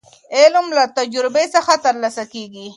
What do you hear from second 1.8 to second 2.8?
ترلاسه کيږي.